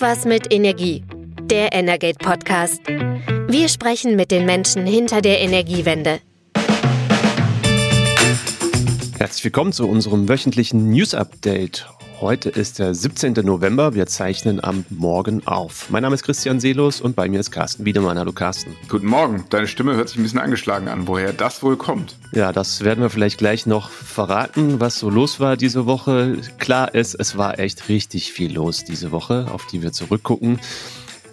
[0.00, 1.02] Irgendwas mit Energie.
[1.42, 2.80] Der Energate Podcast.
[3.48, 6.20] Wir sprechen mit den Menschen hinter der Energiewende.
[9.18, 11.88] Herzlich willkommen zu unserem wöchentlichen News Update.
[12.20, 13.34] Heute ist der 17.
[13.44, 13.94] November.
[13.94, 15.88] Wir zeichnen am Morgen auf.
[15.88, 18.18] Mein Name ist Christian Seelos und bei mir ist Carsten Wiedemann.
[18.18, 18.74] Hallo Carsten.
[18.88, 19.44] Guten Morgen.
[19.50, 21.06] Deine Stimme hört sich ein bisschen angeschlagen an.
[21.06, 22.16] Woher das wohl kommt?
[22.32, 26.38] Ja, das werden wir vielleicht gleich noch verraten, was so los war diese Woche.
[26.58, 30.58] Klar ist, es war echt richtig viel los diese Woche, auf die wir zurückgucken.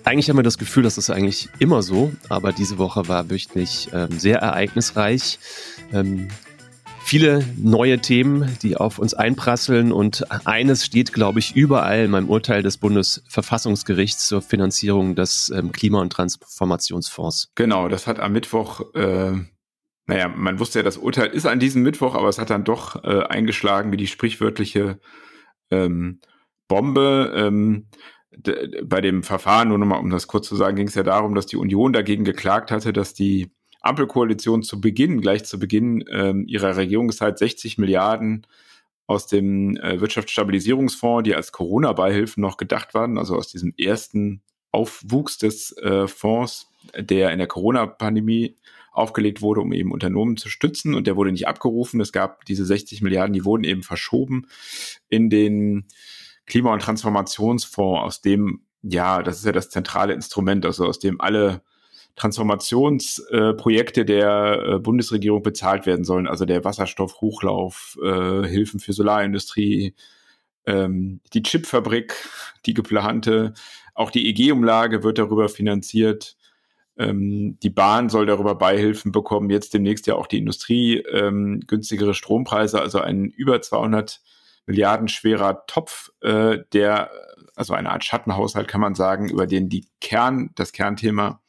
[0.04, 3.90] Eigentlich haben wir das Gefühl, das ist eigentlich immer so, aber diese Woche war wirklich
[3.91, 5.40] ähm, sehr ereignisreich.
[5.91, 6.27] Ähm,
[7.05, 12.30] viele neue Themen, die auf uns einprasseln und eines steht, glaube ich, überall in meinem
[12.30, 17.52] Urteil des Bundesverfassungsgerichts zur Finanzierung des ähm, Klima- und Transformationsfonds.
[17.55, 19.34] Genau, das hat am Mittwoch, äh,
[20.08, 23.04] naja, man wusste ja, das Urteil ist an diesem Mittwoch, aber es hat dann doch
[23.04, 24.99] äh, eingeschlagen wie die sprichwörtliche
[25.70, 26.20] ähm,
[26.68, 27.34] Bombe.
[27.35, 27.88] Ähm,
[28.84, 31.46] bei dem Verfahren, nur nochmal, um das kurz zu sagen, ging es ja darum, dass
[31.46, 33.54] die Union dagegen geklagt hatte, dass die
[33.86, 38.48] Ampelkoalition zu Beginn, gleich zu Beginn ähm, ihrer Regierungszeit 60 Milliarden
[39.08, 44.41] aus dem äh, Wirtschaftsstabilisierungsfonds, die als Corona-Beihilfen noch gedacht waren, also aus diesem ersten
[44.72, 48.56] Aufwuchs des äh, Fonds, der in der Corona-Pandemie
[48.91, 52.02] aufgelegt wurde, um eben Unternehmen zu stützen und der wurde nicht abgerufen.
[52.02, 54.48] Es gab diese 60 Milliarden, die wurden eben verschoben
[55.10, 55.86] in den
[56.46, 61.20] Klima- und Transformationsfonds, aus dem, ja, das ist ja das zentrale Instrument, also aus dem
[61.20, 61.62] alle
[62.16, 69.96] Transformationsprojekte äh, der äh, Bundesregierung bezahlt werden sollen, also der Wasserstoffhochlauf, äh, Hilfen für Solarindustrie,
[70.66, 72.16] ähm, die Chipfabrik,
[72.66, 73.53] die geplante,
[73.94, 76.38] auch die EG-Umlage wird darüber finanziert.
[76.97, 82.13] Ähm, die Bahn soll darüber Beihilfen bekommen, jetzt demnächst ja auch die Industrie, ähm, günstigere
[82.13, 84.22] Strompreise, also ein über 200
[84.66, 87.12] Milliarden schwerer Topf, äh, der,
[87.56, 91.41] also eine Art Schattenhaushalt kann man sagen, über den die Kern, das Kernthema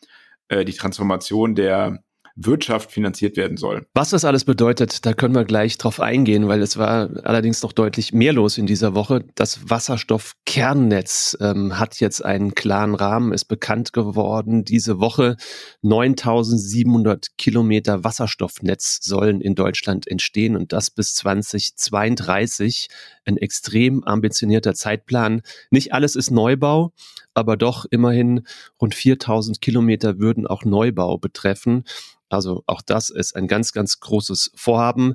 [0.49, 2.03] äh, die Transformation der
[2.37, 3.87] Wirtschaft finanziert werden soll.
[3.95, 7.73] Was das alles bedeutet, da können wir gleich drauf eingehen, weil es war allerdings noch
[7.73, 9.25] deutlich mehr los in dieser Woche.
[9.35, 14.65] Das Wasserstoffkernnetz ähm, hat jetzt einen klaren Rahmen, ist bekannt geworden.
[14.65, 15.37] Diese Woche
[15.81, 22.89] 9700 Kilometer Wasserstoffnetz sollen in Deutschland entstehen und das bis 2032.
[23.25, 25.41] Ein extrem ambitionierter Zeitplan.
[25.71, 26.93] Nicht alles ist Neubau,
[27.37, 28.47] aber doch immerhin
[28.81, 31.85] rund 4000 Kilometer würden auch Neubau betreffen.
[32.31, 35.15] Also auch das ist ein ganz, ganz großes Vorhaben.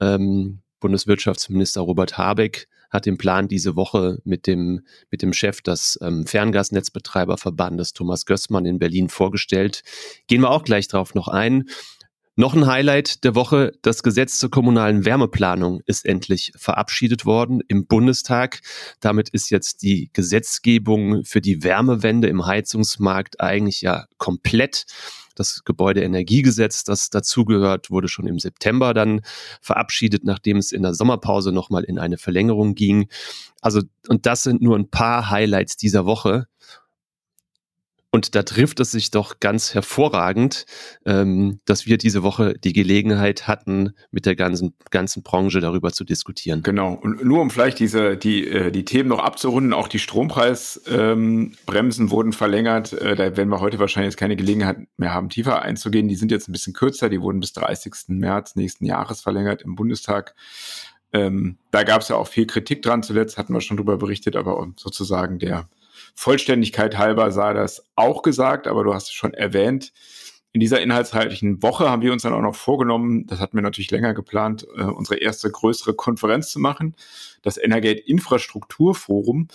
[0.00, 5.96] Ähm, Bundeswirtschaftsminister Robert Habeck hat den Plan diese Woche mit dem, mit dem Chef des
[6.02, 9.82] ähm, Ferngasnetzbetreiberverbandes Thomas Gößmann in Berlin vorgestellt.
[10.26, 11.68] Gehen wir auch gleich drauf noch ein.
[12.40, 17.86] Noch ein Highlight der Woche, das Gesetz zur kommunalen Wärmeplanung ist endlich verabschiedet worden im
[17.86, 18.62] Bundestag.
[19.00, 24.86] Damit ist jetzt die Gesetzgebung für die Wärmewende im Heizungsmarkt eigentlich ja komplett.
[25.34, 29.20] Das Gebäudeenergiegesetz, das dazugehört, wurde schon im September dann
[29.60, 33.10] verabschiedet, nachdem es in der Sommerpause nochmal in eine Verlängerung ging.
[33.60, 36.46] Also, und das sind nur ein paar Highlights dieser Woche.
[38.12, 40.66] Und da trifft es sich doch ganz hervorragend,
[41.06, 46.02] ähm, dass wir diese Woche die Gelegenheit hatten, mit der ganzen, ganzen Branche darüber zu
[46.02, 46.62] diskutieren.
[46.62, 46.94] Genau.
[46.94, 52.10] Und nur um vielleicht diese, die, äh, die Themen noch abzurunden, auch die Strompreisbremsen ähm,
[52.10, 52.92] wurden verlängert.
[52.94, 56.08] Äh, da werden wir heute wahrscheinlich jetzt keine Gelegenheit mehr haben, tiefer einzugehen.
[56.08, 57.10] Die sind jetzt ein bisschen kürzer.
[57.10, 58.08] Die wurden bis 30.
[58.08, 60.34] März nächsten Jahres verlängert im Bundestag.
[61.12, 63.04] Ähm, da gab es ja auch viel Kritik dran.
[63.04, 65.68] Zuletzt hatten wir schon drüber berichtet, aber sozusagen der
[66.14, 69.92] Vollständigkeit halber sei das auch gesagt, aber du hast es schon erwähnt.
[70.52, 73.90] In dieser inhaltsreichen Woche haben wir uns dann auch noch vorgenommen, das hatten wir natürlich
[73.90, 76.96] länger geplant, äh, unsere erste größere Konferenz zu machen,
[77.42, 79.48] das Energate Infrastrukturforum.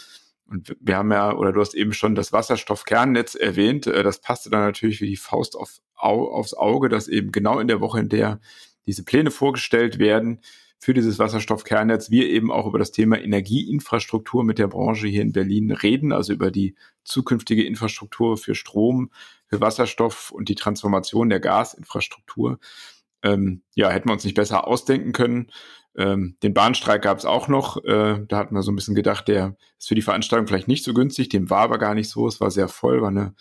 [0.47, 4.49] Und wir haben ja, oder du hast eben schon das Wasserstoffkernnetz erwähnt, äh, das passte
[4.49, 8.09] dann natürlich wie die Faust auf, aufs Auge, dass eben genau in der Woche, in
[8.09, 8.39] der
[8.85, 10.39] diese Pläne vorgestellt werden,
[10.85, 15.31] für dieses Wasserstoffkernnetz wir eben auch über das Thema Energieinfrastruktur mit der Branche hier in
[15.31, 19.09] Berlin reden, also über die zukünftige Infrastruktur für Strom,
[19.47, 22.59] für Wasserstoff und die Transformation der Gasinfrastruktur.
[23.23, 25.47] Ähm, ja, hätten wir uns nicht besser ausdenken können.
[25.97, 27.83] Ähm, den Bahnstreik gab es auch noch.
[27.83, 30.83] Äh, da hatten wir so ein bisschen gedacht, der ist für die Veranstaltung vielleicht nicht
[30.83, 31.29] so günstig.
[31.29, 32.27] Dem war aber gar nicht so.
[32.27, 33.33] Es war sehr voll, war eine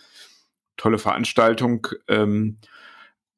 [0.79, 1.89] tolle Veranstaltung.
[2.09, 2.57] Ähm,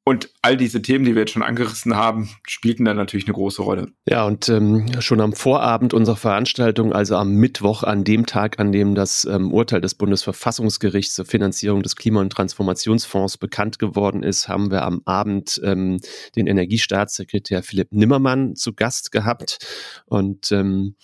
[0.08, 3.60] und all diese Themen, die wir jetzt schon angerissen haben, spielten dann natürlich eine große
[3.60, 3.88] Rolle.
[4.08, 8.70] Ja, und ähm, schon am Vorabend unserer Veranstaltung, also am Mittwoch, an dem Tag, an
[8.70, 14.46] dem das ähm, Urteil des Bundesverfassungsgerichts zur Finanzierung des Klima- und Transformationsfonds bekannt geworden ist,
[14.46, 15.98] haben wir am Abend ähm,
[16.36, 19.58] den Energiestaatssekretär Philipp Nimmermann zu Gast gehabt.
[20.06, 20.94] Und ähm,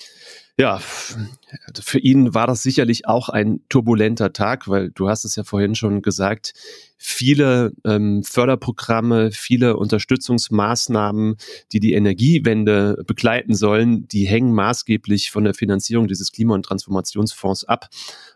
[0.59, 5.45] Ja, für ihn war das sicherlich auch ein turbulenter Tag, weil du hast es ja
[5.45, 6.53] vorhin schon gesagt,
[6.99, 11.37] viele ähm, Förderprogramme, viele Unterstützungsmaßnahmen,
[11.73, 17.65] die die Energiewende begleiten sollen, die hängen maßgeblich von der Finanzierung dieses Klima- und Transformationsfonds
[17.65, 17.89] ab.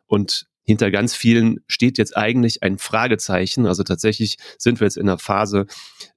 [0.07, 3.67] Und hinter ganz vielen steht jetzt eigentlich ein Fragezeichen.
[3.67, 5.67] Also tatsächlich sind wir jetzt in einer Phase,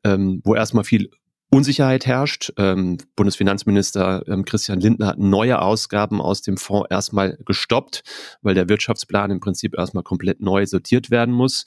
[0.03, 1.11] ähm, wo erstmal viel
[1.51, 2.53] Unsicherheit herrscht.
[2.57, 8.03] Ähm, Bundesfinanzminister ähm, Christian Lindner hat neue Ausgaben aus dem Fonds erstmal gestoppt,
[8.41, 11.65] weil der Wirtschaftsplan im Prinzip erstmal komplett neu sortiert werden muss.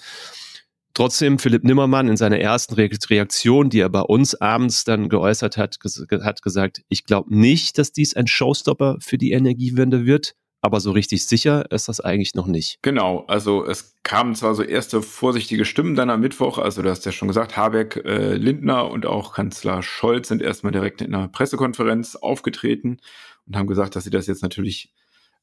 [0.95, 5.79] Trotzdem, Philipp Nimmermann in seiner ersten Reaktion, die er bei uns abends dann geäußert hat,
[6.23, 10.35] hat gesagt, ich glaube nicht, dass dies ein Showstopper für die Energiewende wird.
[10.63, 12.79] Aber so richtig sicher ist das eigentlich noch nicht.
[12.83, 17.05] Genau, also es kamen zwar so erste vorsichtige Stimmen dann am Mittwoch, also du hast
[17.05, 21.27] ja schon gesagt, Habeck, äh, Lindner und auch Kanzler Scholz sind erstmal direkt in einer
[21.27, 22.99] Pressekonferenz aufgetreten
[23.47, 24.95] und haben gesagt, dass sie das jetzt natürlich,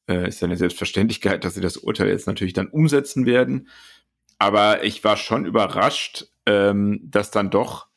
[0.08, 3.68] äh, ist ja eine Selbstverständlichkeit, dass sie das Urteil jetzt natürlich dann umsetzen werden.
[4.38, 7.89] Aber ich war schon überrascht, ähm, dass dann doch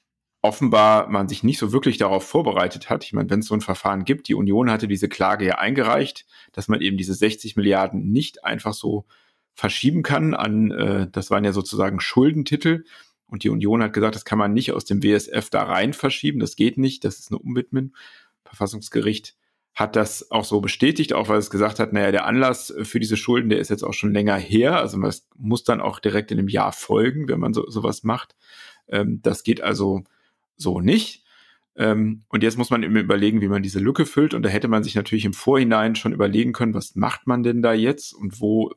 [0.44, 3.06] offenbar man sich nicht so wirklich darauf vorbereitet hat.
[3.06, 6.26] Ich meine, wenn es so ein Verfahren gibt, die Union hatte diese Klage ja eingereicht,
[6.52, 9.06] dass man eben diese 60 Milliarden nicht einfach so
[9.56, 12.84] verschieben kann an, äh, das waren ja sozusagen Schuldentitel.
[13.26, 16.40] Und die Union hat gesagt, das kann man nicht aus dem WSF da rein verschieben,
[16.40, 17.96] das geht nicht, das ist eine Umwidmen.
[18.44, 19.38] Verfassungsgericht
[19.74, 23.18] hat das auch so bestätigt, auch weil es gesagt hat, naja, der Anlass für diese
[23.18, 24.78] Schulden, der ist jetzt auch schon länger her.
[24.78, 28.36] Also das muss dann auch direkt in einem Jahr folgen, wenn man so, sowas macht.
[28.90, 30.04] Ähm, das geht also
[30.56, 31.24] so nicht.
[31.76, 34.34] Ähm, und jetzt muss man eben überlegen, wie man diese Lücke füllt.
[34.34, 37.62] Und da hätte man sich natürlich im Vorhinein schon überlegen können, was macht man denn
[37.62, 38.74] da jetzt und wo,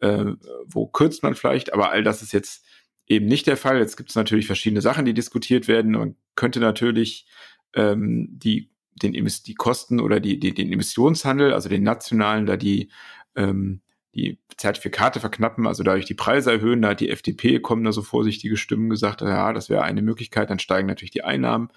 [0.00, 0.32] äh,
[0.64, 1.72] wo kürzt man vielleicht.
[1.72, 2.64] Aber all das ist jetzt
[3.06, 3.78] eben nicht der Fall.
[3.78, 5.92] Jetzt gibt es natürlich verschiedene Sachen, die diskutiert werden.
[5.92, 7.26] Man könnte natürlich
[7.74, 12.90] ähm, die, den, die Kosten oder die, die, den Emissionshandel, also den nationalen, da die
[13.34, 13.80] ähm,
[14.16, 16.82] die Zertifikate verknappen, also dadurch die Preise erhöhen.
[16.82, 20.50] Da hat die FDP, kommen da so vorsichtige Stimmen gesagt, ja, das wäre eine Möglichkeit,
[20.50, 21.68] dann steigen natürlich die Einnahmen.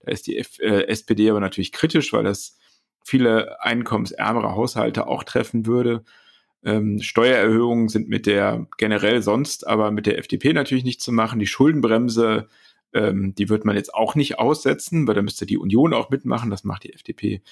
[0.00, 2.58] Da ist die F äh, SPD aber natürlich kritisch, weil das
[3.04, 6.04] viele einkommensärmere Haushalte auch treffen würde.
[6.64, 11.40] Ähm, Steuererhöhungen sind mit der generell sonst, aber mit der FDP natürlich nicht zu machen.
[11.40, 12.48] Die Schuldenbremse,
[12.92, 16.50] ähm, die wird man jetzt auch nicht aussetzen, weil da müsste die Union auch mitmachen.
[16.50, 17.42] Das macht die FDP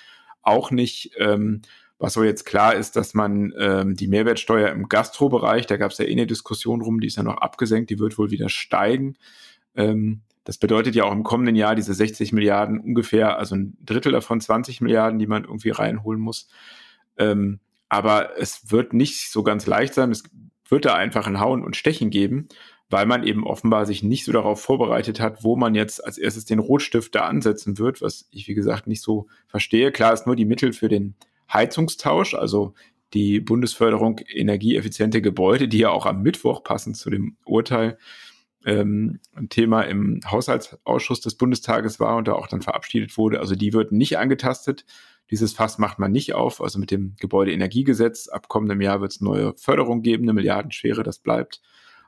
[0.43, 1.13] auch nicht.
[1.19, 1.63] Ähm,
[1.99, 5.99] was so jetzt klar ist, dass man ähm, die Mehrwertsteuer im Gastrobereich, da gab es
[5.99, 9.17] ja eh eine Diskussion rum, die ist ja noch abgesenkt, die wird wohl wieder steigen.
[9.75, 14.13] Ähm, das bedeutet ja auch im kommenden Jahr diese 60 Milliarden ungefähr, also ein Drittel
[14.13, 16.49] davon 20 Milliarden, die man irgendwie reinholen muss.
[17.17, 20.11] Ähm, aber es wird nicht so ganz leicht sein.
[20.11, 20.25] Es
[20.69, 22.49] wird da einfach ein Hauen und Stechen geben,
[22.91, 26.45] weil man eben offenbar sich nicht so darauf vorbereitet hat, wo man jetzt als erstes
[26.45, 29.91] den Rotstift da ansetzen wird, was ich, wie gesagt, nicht so verstehe.
[29.93, 31.17] Klar ist nur die Mittel für den
[31.53, 32.75] Heizungstausch, also
[33.15, 37.99] die Bundesförderung energieeffiziente Gebäude, die ja auch am Mittwoch passend zu dem Urteil
[38.67, 43.41] ähm, ein Thema im Haushaltsausschuss des Bundestages war und da auch dann verabschiedet wurde.
[43.41, 44.85] Also die wird nicht angetastet.
[45.31, 46.61] Dieses Fass macht man nicht auf.
[46.61, 51.21] Also mit dem Gebäudeenergiegesetz ab kommendem Jahr wird es neue Förderung geben, eine Milliardenschwere, das
[51.21, 51.63] bleibt.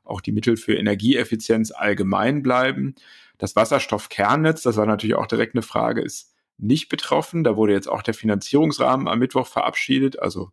[0.04, 2.96] Auch die Mittel für Energieeffizienz allgemein bleiben.
[3.38, 7.44] Das Wasserstoffkernnetz, das war natürlich auch direkt eine Frage, ist nicht betroffen.
[7.44, 10.50] Da wurde jetzt auch der Finanzierungsrahmen am Mittwoch verabschiedet, also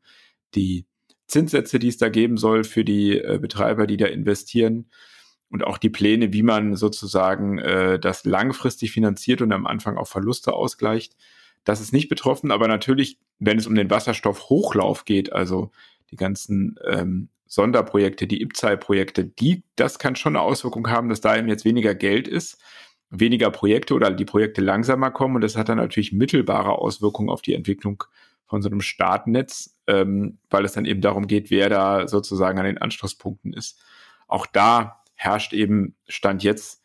[0.54, 0.86] die
[1.28, 4.90] Zinssätze, die es da geben soll für die äh, Betreiber, die da investieren
[5.50, 10.08] und auch die Pläne, wie man sozusagen äh, das langfristig finanziert und am Anfang auch
[10.08, 11.16] Verluste ausgleicht.
[11.64, 15.72] Das ist nicht betroffen, aber natürlich, wenn es um den Wasserstoffhochlauf geht, also
[16.12, 21.36] die ganzen ähm, Sonderprojekte, die IPZAI-Projekte, die, das kann schon eine Auswirkung haben, dass da
[21.36, 22.62] eben jetzt weniger Geld ist
[23.20, 25.36] weniger Projekte oder die Projekte langsamer kommen.
[25.36, 28.04] Und das hat dann natürlich mittelbare Auswirkungen auf die Entwicklung
[28.46, 32.66] von so einem Startnetz, ähm, weil es dann eben darum geht, wer da sozusagen an
[32.66, 33.80] den Anschlusspunkten ist.
[34.28, 36.84] Auch da herrscht eben Stand jetzt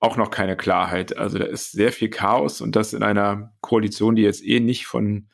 [0.00, 1.16] auch noch keine Klarheit.
[1.16, 4.86] Also da ist sehr viel Chaos und das in einer Koalition, die jetzt eh nicht
[4.86, 5.28] von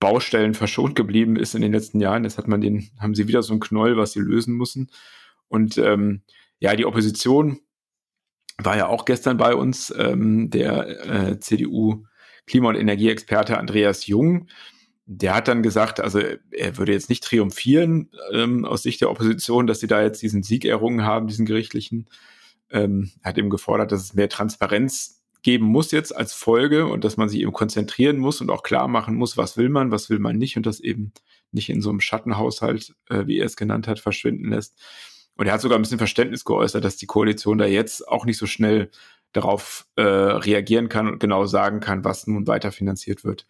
[0.00, 2.22] Baustellen verschont geblieben ist in den letzten Jahren.
[2.22, 4.90] Das hat man den, haben sie wieder so ein Knoll, was sie lösen müssen.
[5.48, 6.22] Und ähm,
[6.58, 7.60] ja, die Opposition
[8.64, 12.04] war ja auch gestern bei uns ähm, der äh, CDU
[12.46, 14.48] Klima- und Energieexperte Andreas Jung.
[15.06, 19.66] Der hat dann gesagt, also er würde jetzt nicht triumphieren ähm, aus Sicht der Opposition,
[19.66, 22.08] dass sie da jetzt diesen Sieg errungen haben, diesen gerichtlichen.
[22.70, 27.16] Ähm, hat eben gefordert, dass es mehr Transparenz geben muss jetzt als Folge und dass
[27.16, 30.18] man sich eben konzentrieren muss und auch klar machen muss, was will man, was will
[30.18, 31.12] man nicht und das eben
[31.52, 34.78] nicht in so einem Schattenhaushalt, äh, wie er es genannt hat, verschwinden lässt.
[35.40, 38.36] Und er hat sogar ein bisschen Verständnis geäußert, dass die Koalition da jetzt auch nicht
[38.36, 38.90] so schnell
[39.32, 43.46] darauf äh, reagieren kann und genau sagen kann, was nun weiter finanziert wird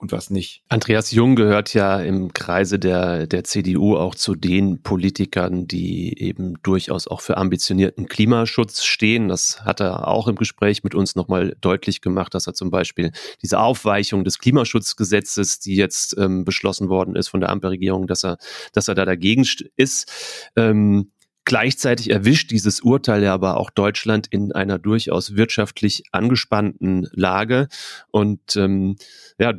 [0.00, 0.64] und was nicht.
[0.68, 6.54] Andreas Jung gehört ja im Kreise der, der CDU auch zu den Politikern, die eben
[6.64, 9.28] durchaus auch für ambitionierten Klimaschutz stehen.
[9.28, 13.12] Das hat er auch im Gespräch mit uns nochmal deutlich gemacht, dass er zum Beispiel
[13.42, 18.38] diese Aufweichung des Klimaschutzgesetzes, die jetzt ähm, beschlossen worden ist von der Ampelregierung, dass er,
[18.72, 20.50] dass er da dagegen ist.
[20.56, 21.12] Ähm,
[21.48, 27.68] Gleichzeitig erwischt dieses Urteil ja aber auch Deutschland in einer durchaus wirtschaftlich angespannten Lage.
[28.10, 28.96] Und ähm,
[29.38, 29.54] ja,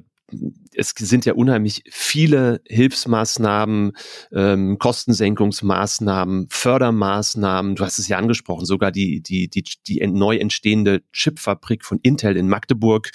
[0.73, 3.93] es sind ja unheimlich viele Hilfsmaßnahmen,
[4.31, 7.75] ähm, Kostensenkungsmaßnahmen, Fördermaßnahmen.
[7.75, 12.37] Du hast es ja angesprochen, sogar die, die, die, die neu entstehende Chipfabrik von Intel
[12.37, 13.11] in Magdeburg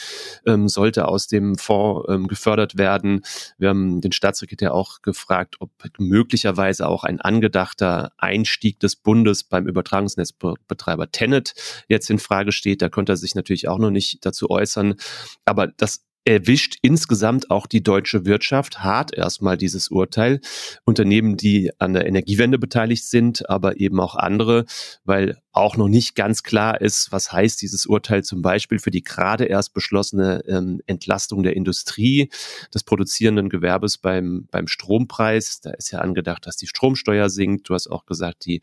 [0.47, 3.23] ähm, sollte aus dem Fonds ähm, gefördert werden.
[3.59, 9.67] Wir haben den Staatssekretär auch gefragt, ob möglicherweise auch ein angedachter Einstieg des Bundes beim
[9.67, 11.55] Übertragungsnetzbetreiber Tenet
[11.89, 12.83] jetzt in Frage steht.
[12.83, 14.95] Da konnte er sich natürlich auch noch nicht dazu äußern.
[15.45, 20.41] Aber das erwischt insgesamt auch die deutsche Wirtschaft hart erstmal dieses Urteil.
[20.85, 24.65] Unternehmen, die an der Energiewende beteiligt sind, aber eben auch andere,
[25.05, 29.05] weil auch noch nicht ganz klar ist, was heißt dieses Urteil zum Beispiel für die
[29.05, 32.31] gerade erst beschlossene ähm, Entlastung der Industrie,
[32.75, 35.61] des produzierenden Gewerbes beim, beim Strompreis.
[35.61, 37.69] Da ist ja angedacht, dass die Stromsteuer sinkt.
[37.69, 38.63] Du hast auch gesagt, die,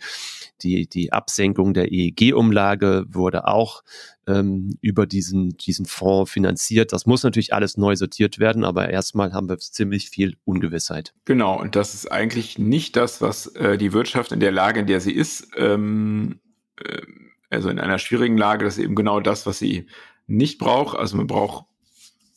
[0.64, 3.84] die, die Absenkung der EEG-Umlage wurde auch
[4.32, 6.94] ähm, über diesen, diesen Fonds finanziert.
[6.94, 11.14] Das muss natürlich alles neu sortiert werden, aber erstmal haben wir ziemlich viel Ungewissheit.
[11.26, 14.88] Genau, und das ist eigentlich nicht das, was äh, die Wirtschaft in der Lage, in
[14.88, 16.40] der sie ist, ähm,
[16.78, 17.02] äh,
[17.50, 19.88] also in einer schwierigen Lage, das ist eben genau das, was sie
[20.26, 20.98] nicht braucht.
[20.98, 21.66] Also man braucht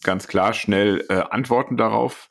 [0.02, 2.30] ganz klar schnell äh, Antworten darauf,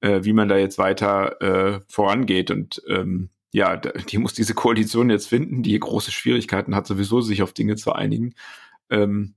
[0.00, 2.50] äh, wie man da jetzt weiter äh, vorangeht.
[2.50, 7.42] Und ähm, ja, die muss diese Koalition jetzt finden, die große Schwierigkeiten hat, sowieso sich
[7.42, 8.34] auf Dinge zu einigen.
[8.90, 9.34] Ähm,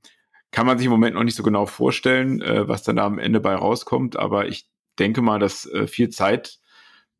[0.52, 3.20] kann man sich im Moment noch nicht so genau vorstellen, äh, was dann da am
[3.20, 6.60] Ende bei rauskommt, aber ich denke mal, dass äh, viel Zeit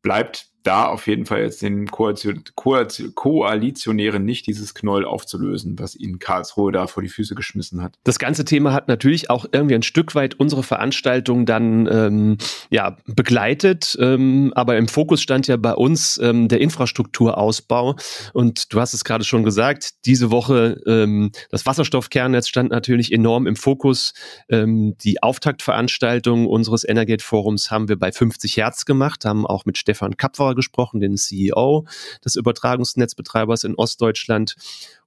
[0.02, 6.72] bleibt, da auf jeden Fall jetzt den Koalitionären nicht dieses Knoll aufzulösen, was ihnen Karlsruhe
[6.72, 7.98] da vor die Füße geschmissen hat.
[8.04, 12.36] Das ganze Thema hat natürlich auch irgendwie ein Stück weit unsere Veranstaltung dann ähm,
[12.70, 17.96] ja, begleitet, ähm, aber im Fokus stand ja bei uns ähm, der Infrastrukturausbau
[18.32, 23.46] und du hast es gerade schon gesagt, diese Woche ähm, das Wasserstoffkernnetz stand natürlich enorm
[23.46, 24.14] im Fokus.
[24.48, 29.78] Ähm, die Auftaktveranstaltung unseres Energate Forums haben wir bei 50 Hertz gemacht, haben auch mit
[29.78, 31.86] Stefan Kapfer gesprochen, den CEO
[32.24, 34.56] des Übertragungsnetzbetreibers in Ostdeutschland.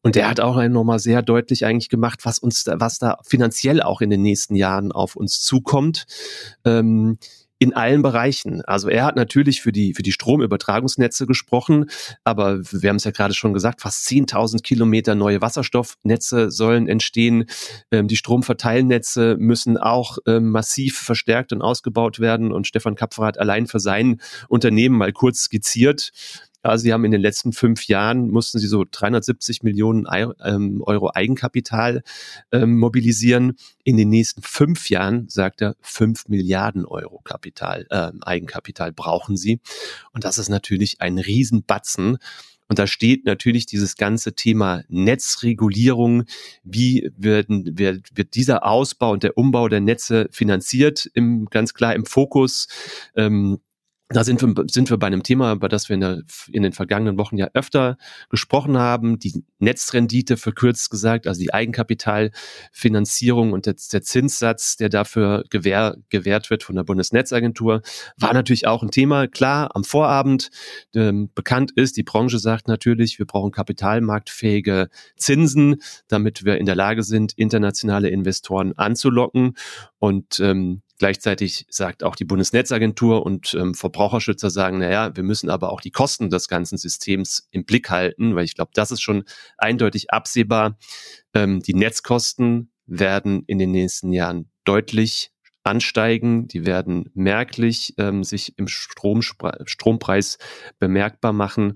[0.02, 3.82] Und der hat auch nochmal sehr deutlich eigentlich gemacht, was uns, da, was da finanziell
[3.82, 6.06] auch in den nächsten Jahren auf uns zukommt.
[6.64, 7.18] Ähm,
[7.58, 8.62] in allen Bereichen.
[8.66, 11.90] Also er hat natürlich für die, für die Stromübertragungsnetze gesprochen,
[12.24, 17.46] aber wir haben es ja gerade schon gesagt, fast 10.000 Kilometer neue Wasserstoffnetze sollen entstehen.
[17.92, 22.52] Ähm, die Stromverteilnetze müssen auch ähm, massiv verstärkt und ausgebaut werden.
[22.52, 24.20] Und Stefan Kapfer hat allein für sein
[24.50, 26.12] Unternehmen mal kurz skizziert,
[26.70, 30.06] also sie haben in den letzten fünf Jahren mussten sie so 370 Millionen
[30.44, 32.04] ähm, Euro Eigenkapital
[32.52, 33.54] ähm, mobilisieren.
[33.84, 39.60] In den nächsten fünf Jahren, sagt er, fünf Milliarden Euro Kapital, äh, Eigenkapital brauchen sie.
[40.12, 42.18] Und das ist natürlich ein Riesenbatzen.
[42.68, 46.24] Und da steht natürlich dieses ganze Thema Netzregulierung.
[46.64, 51.10] Wie werden, wird, wird dieser Ausbau und der Umbau der Netze finanziert?
[51.14, 52.68] Im, ganz klar im Fokus.
[53.16, 53.60] Ähm,
[54.10, 56.22] da sind wir, sind wir bei einem Thema, über das wir in, der,
[56.52, 57.98] in den vergangenen Wochen ja öfter
[58.30, 59.18] gesprochen haben.
[59.18, 66.52] Die Netzrendite, verkürzt gesagt, also die Eigenkapitalfinanzierung und der, der Zinssatz, der dafür gewähr, gewährt
[66.52, 67.82] wird von der Bundesnetzagentur,
[68.18, 69.28] war natürlich auch ein Thema.
[69.28, 70.52] Klar, am Vorabend
[70.94, 76.76] ähm, bekannt ist, die Branche sagt natürlich, wir brauchen kapitalmarktfähige Zinsen, damit wir in der
[76.76, 79.56] Lage sind, internationale Investoren anzulocken.
[80.06, 85.74] Und ähm, Gleichzeitig sagt auch die Bundesnetzagentur und ähm, Verbraucherschützer sagen, naja, wir müssen aber
[85.74, 89.26] auch die Kosten des ganzen Systems im Blick halten, weil ich glaube, das ist schon
[89.58, 90.78] eindeutig absehbar.
[91.34, 95.32] Ähm, die Netzkosten werden in den nächsten Jahren deutlich
[95.64, 100.38] ansteigen, die werden merklich ähm, sich im Strom, Strompreis
[100.80, 101.74] bemerkbar machen.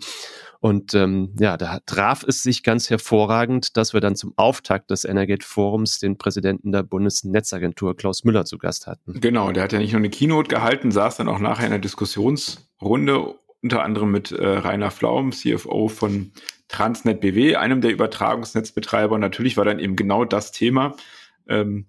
[0.61, 5.05] Und ähm, ja, da traf es sich ganz hervorragend, dass wir dann zum Auftakt des
[5.05, 9.21] Energate Forums den Präsidenten der Bundesnetzagentur Klaus Müller zu Gast hatten.
[9.21, 11.81] Genau, der hat ja nicht nur eine Keynote gehalten, saß dann auch nachher in einer
[11.81, 16.31] Diskussionsrunde, unter anderem mit äh, Rainer Flaum, CFO von
[16.67, 19.15] Transnet BW, einem der Übertragungsnetzbetreiber.
[19.15, 20.95] Und natürlich war dann eben genau das Thema.
[21.47, 21.85] Ähm,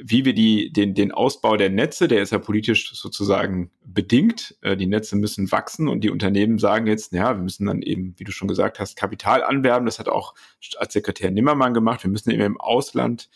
[0.00, 4.56] wie wir die, den, den Ausbau der Netze, der ist ja politisch sozusagen bedingt.
[4.60, 8.14] Äh, die Netze müssen wachsen und die Unternehmen sagen jetzt, ja, wir müssen dann eben,
[8.16, 9.86] wie du schon gesagt hast, Kapital anwerben.
[9.86, 10.34] Das hat auch
[10.78, 12.02] als Sekretär Nimmermann gemacht.
[12.02, 13.28] Wir müssen eben im Ausland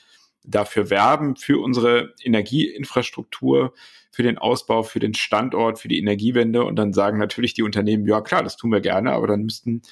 [0.45, 3.75] dafür werben, für unsere Energieinfrastruktur,
[4.11, 6.65] für den Ausbau, für den Standort, für die Energiewende.
[6.65, 9.83] Und dann sagen natürlich die Unternehmen, ja klar, das tun wir gerne, aber dann müssten,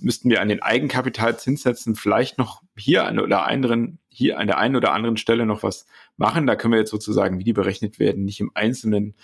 [0.00, 4.76] müssten wir an den Eigenkapitalzinssätzen vielleicht noch hier an oder anderen, hier an der einen
[4.76, 6.46] oder anderen Stelle noch was machen.
[6.46, 9.14] Da können wir jetzt sozusagen, wie die berechnet werden, nicht im Einzelnen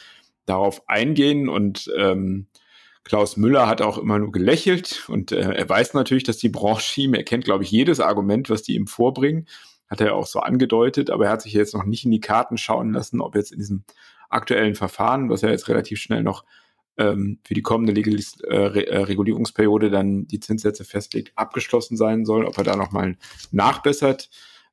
[0.47, 1.49] darauf eingehen.
[1.49, 2.47] Und ähm,
[3.05, 7.01] Klaus Müller hat auch immer nur gelächelt und äh, er weiß natürlich, dass die Branche
[7.01, 9.47] ihm, er kennt, glaube ich, jedes Argument, was die ihm vorbringen,
[9.89, 12.59] hat er auch so angedeutet, aber er hat sich jetzt noch nicht in die Karten
[12.59, 13.85] schauen lassen, ob jetzt in diesem
[14.29, 16.45] aktuellen Verfahren, was ja jetzt relativ schnell noch
[16.99, 22.45] ähm, für die kommende Legalis äh, äh, Regulierungsperiode dann die Zinssätze festlegt, abgeschlossen sein soll,
[22.45, 23.17] ob er da nochmal
[23.51, 24.29] nachbessert.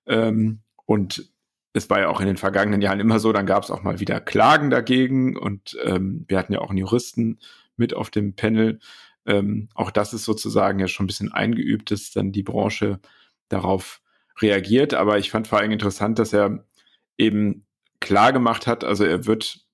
[0.08, 1.30] Ähm, und
[1.74, 4.00] es war ja auch in den vergangenen Jahren immer so, dann gab es auch mal
[4.00, 7.40] wieder Klagen dagegen und ähm, wir hatten ja auch einen Juristen
[7.76, 8.80] mit auf dem Panel.
[9.26, 13.00] Ähm, auch das ist sozusagen ja schon ein bisschen eingeübt, dass dann die Branche
[13.50, 14.02] darauf
[14.40, 14.94] reagiert.
[14.94, 16.66] Aber ich fand vor allem interessant, dass er
[17.18, 17.66] eben
[18.00, 19.66] klar gemacht hat, also er wird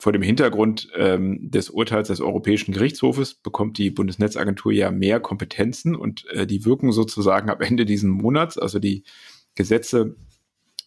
[0.00, 5.96] vor dem Hintergrund ähm, des Urteils des Europäischen Gerichtshofes bekommt die Bundesnetzagentur ja mehr Kompetenzen
[5.96, 8.58] und äh, die wirken sozusagen ab Ende diesen Monats.
[8.58, 9.02] Also die
[9.58, 10.14] Gesetze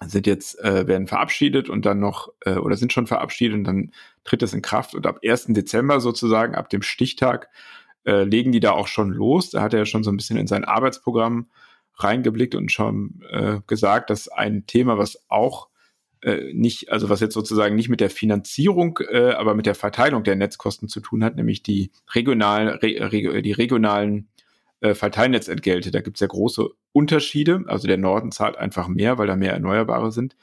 [0.04, 3.92] sind jetzt, äh, werden verabschiedet und dann noch, äh, oder sind schon verabschiedet und dann
[4.24, 5.54] tritt es in Kraft und ab 1.
[5.54, 7.50] Dezember sozusagen, ab dem Stichtag,
[8.06, 9.52] äh, legen die da auch schon los.
[9.52, 11.52] Da hat er ja schon so ein bisschen in sein Arbeitsprogramm
[11.98, 15.68] reingeblickt und schon äh, gesagt, dass ein Thema, was auch
[16.22, 20.24] äh, nicht, also was jetzt sozusagen nicht mit der Finanzierung, äh, aber mit der Verteilung
[20.24, 24.30] der Netzkosten zu tun hat, nämlich die regionalen, re, re, die regionalen
[24.82, 25.92] äh, Verteilnetzentgelte.
[25.92, 27.64] Da gibt es ja große Unterschiede.
[27.68, 30.36] Also der Norden zahlt einfach mehr, weil da mehr Erneuerbare sind.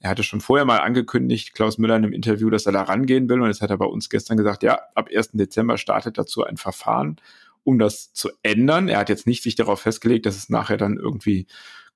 [0.00, 3.28] Er hatte schon vorher mal angekündigt, Klaus Müller in einem Interview, dass er da rangehen
[3.28, 3.40] will.
[3.40, 5.30] Und jetzt hat er bei uns gestern gesagt, ja, ab 1.
[5.32, 7.16] Dezember startet dazu ein Verfahren,
[7.64, 8.88] um das zu ändern.
[8.88, 11.46] Er hat jetzt nicht sich darauf festgelegt, dass es nachher dann irgendwie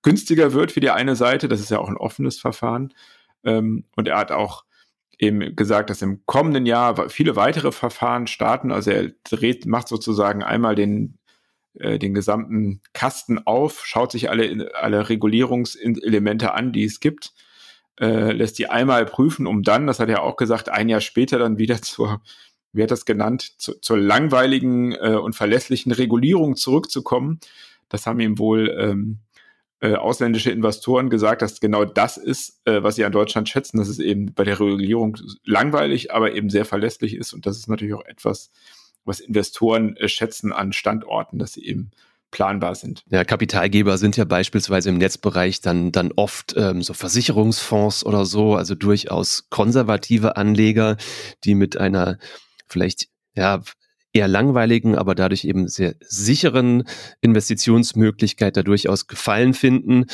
[0.03, 1.47] günstiger wird für die eine Seite.
[1.47, 2.93] Das ist ja auch ein offenes Verfahren.
[3.45, 4.65] Ähm, und er hat auch
[5.19, 8.73] eben gesagt, dass im kommenden Jahr viele weitere Verfahren starten.
[8.73, 11.19] Also er dreht, macht sozusagen einmal den
[11.75, 17.33] äh, den gesamten Kasten auf, schaut sich alle, alle Regulierungselemente an, die es gibt,
[18.01, 21.39] äh, lässt die einmal prüfen, um dann, das hat er auch gesagt, ein Jahr später
[21.39, 22.23] dann wieder zur,
[22.73, 27.41] wie hat das genannt, zu, zur langweiligen äh, und verlässlichen Regulierung zurückzukommen.
[27.89, 29.19] Das haben ihm wohl ähm,
[29.81, 33.89] äh, ausländische Investoren gesagt, dass genau das ist, äh, was sie an Deutschland schätzen, dass
[33.89, 37.33] es eben bei der Regulierung langweilig, aber eben sehr verlässlich ist.
[37.33, 38.53] Und das ist natürlich auch etwas,
[39.05, 41.91] was Investoren äh, schätzen an Standorten, dass sie eben
[42.31, 43.05] planbar sind.
[43.11, 48.55] Ja, Kapitalgeber sind ja beispielsweise im Netzbereich dann, dann oft ähm, so Versicherungsfonds oder so,
[48.55, 50.97] also durchaus konservative Anleger,
[51.45, 52.19] die mit einer
[52.67, 53.63] vielleicht ja
[54.13, 56.85] eher langweiligen, aber dadurch eben sehr sicheren
[57.21, 60.05] Investitionsmöglichkeit da durchaus Gefallen finden.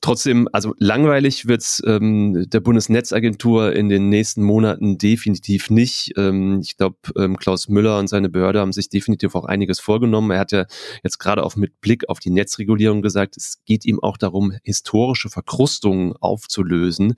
[0.00, 6.12] Trotzdem, also langweilig wird's ähm, der Bundesnetzagentur in den nächsten Monaten definitiv nicht.
[6.16, 10.30] Ähm, ich glaube, ähm, Klaus Müller und seine Behörde haben sich definitiv auch einiges vorgenommen.
[10.30, 10.66] Er hat ja
[11.02, 15.30] jetzt gerade auch mit Blick auf die Netzregulierung gesagt, es geht ihm auch darum, historische
[15.30, 17.14] Verkrustungen aufzulösen.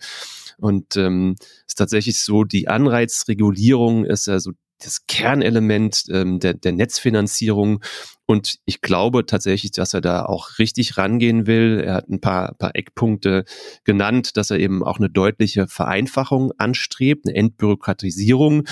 [0.56, 4.52] Und ähm, ist tatsächlich so, die Anreizregulierung ist ja so
[4.84, 7.82] das Kernelement ähm, der, der Netzfinanzierung.
[8.26, 11.82] Und ich glaube tatsächlich, dass er da auch richtig rangehen will.
[11.84, 13.44] Er hat ein paar, paar Eckpunkte
[13.84, 18.68] genannt, dass er eben auch eine deutliche Vereinfachung anstrebt, eine Entbürokratisierung.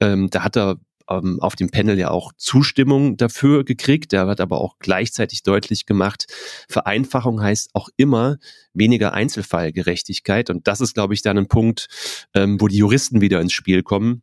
[0.00, 0.76] Ähm, da hat er
[1.10, 4.12] ähm, auf dem Panel ja auch Zustimmung dafür gekriegt.
[4.12, 6.26] Er hat aber auch gleichzeitig deutlich gemacht,
[6.68, 8.36] Vereinfachung heißt auch immer
[8.72, 10.48] weniger Einzelfallgerechtigkeit.
[10.50, 11.88] Und das ist, glaube ich, dann ein Punkt,
[12.34, 14.22] ähm, wo die Juristen wieder ins Spiel kommen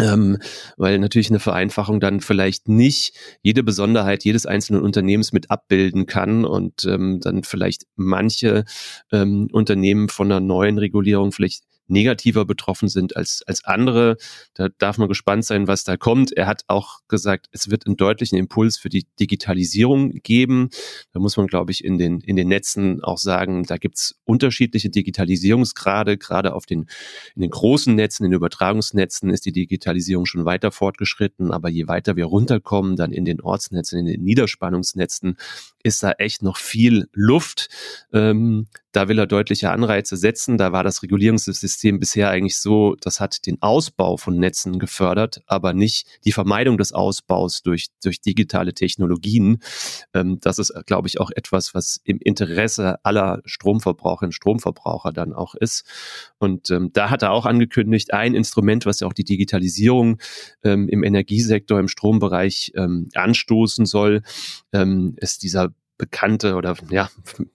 [0.00, 0.38] ähm,
[0.76, 6.44] weil natürlich eine Vereinfachung dann vielleicht nicht jede Besonderheit jedes einzelnen Unternehmens mit abbilden kann
[6.44, 8.64] und ähm, dann vielleicht manche
[9.12, 14.16] ähm, Unternehmen von einer neuen Regulierung vielleicht negativer betroffen sind als, als andere.
[14.54, 16.32] Da darf man gespannt sein, was da kommt.
[16.32, 20.70] Er hat auch gesagt, es wird einen deutlichen Impuls für die Digitalisierung geben.
[21.12, 24.90] Da muss man, glaube ich, in den, in den Netzen auch sagen, da gibt's unterschiedliche
[24.90, 26.16] Digitalisierungsgrade.
[26.16, 26.86] Gerade auf den,
[27.34, 31.50] in den großen Netzen, in den Übertragungsnetzen ist die Digitalisierung schon weiter fortgeschritten.
[31.50, 35.36] Aber je weiter wir runterkommen, dann in den Ortsnetzen, in den Niederspannungsnetzen,
[35.84, 37.68] ist da echt noch viel Luft.
[38.12, 40.56] Ähm, da will er deutliche Anreize setzen.
[40.56, 45.74] Da war das Regulierungssystem bisher eigentlich so, das hat den Ausbau von Netzen gefördert, aber
[45.74, 49.58] nicht die Vermeidung des Ausbaus durch, durch digitale Technologien.
[50.14, 55.34] Ähm, das ist, glaube ich, auch etwas, was im Interesse aller Stromverbraucherinnen und Stromverbraucher dann
[55.34, 55.84] auch ist.
[56.38, 60.18] Und ähm, da hat er auch angekündigt, ein Instrument, was ja auch die Digitalisierung
[60.62, 64.22] ähm, im Energiesektor, im Strombereich ähm, anstoßen soll,
[64.72, 67.08] ähm, ist dieser bekannte oder ja,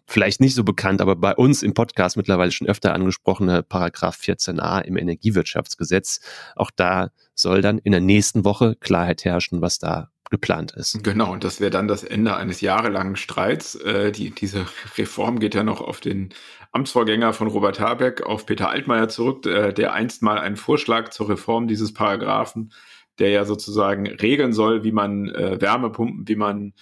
[0.06, 4.82] vielleicht nicht so bekannt, aber bei uns im Podcast mittlerweile schon öfter angesprochene Paragraph 14a
[4.82, 6.22] im Energiewirtschaftsgesetz.
[6.56, 11.04] Auch da soll dann in der nächsten Woche Klarheit herrschen, was da geplant ist.
[11.04, 13.76] Genau, und das wäre dann das Ende eines jahrelangen Streits.
[13.76, 14.66] Äh, die, diese
[14.98, 16.30] Reform geht ja noch auf den
[16.72, 21.30] Amtsvorgänger von Robert Habeck, auf Peter Altmaier zurück, äh, der einst mal einen Vorschlag zur
[21.30, 22.72] Reform dieses Paragraphen,
[23.18, 26.74] der ja sozusagen regeln soll, wie man äh, Wärmepumpen, wie man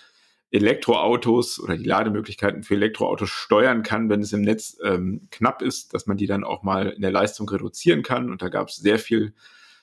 [0.51, 5.93] Elektroautos oder die Lademöglichkeiten für Elektroautos steuern kann, wenn es im Netz ähm, knapp ist,
[5.93, 8.29] dass man die dann auch mal in der Leistung reduzieren kann.
[8.29, 9.33] Und da gab es sehr viel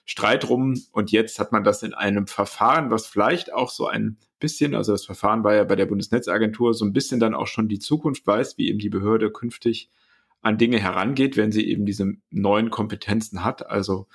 [0.07, 0.81] Streit rum.
[0.93, 4.93] Und jetzt hat man das in einem Verfahren, was vielleicht auch so ein bisschen, also
[4.93, 8.27] das Verfahren war ja bei der Bundesnetzagentur, so ein bisschen dann auch schon die Zukunft
[8.27, 9.91] weiß, wie eben die Behörde künftig
[10.41, 13.67] an Dinge herangeht, wenn sie eben diese neuen Kompetenzen hat.
[13.67, 14.07] Also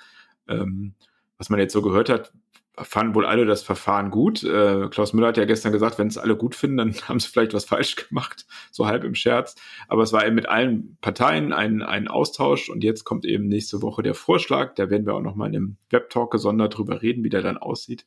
[0.48, 0.94] ähm,
[1.38, 2.32] was man jetzt so gehört hat,
[2.78, 4.42] fanden wohl alle das Verfahren gut.
[4.42, 7.28] Äh, Klaus Müller hat ja gestern gesagt, wenn es alle gut finden, dann haben sie
[7.28, 9.56] vielleicht was falsch gemacht, so halb im Scherz.
[9.88, 13.82] Aber es war eben mit allen Parteien ein, ein Austausch und jetzt kommt eben nächste
[13.82, 14.74] Woche der Vorschlag.
[14.74, 18.06] Da werden wir auch nochmal in einem Webtalk gesondert drüber reden, wie der dann aussieht.